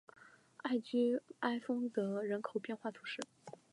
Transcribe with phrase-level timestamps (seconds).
[0.63, 3.21] 艾居埃丰德人口变化图示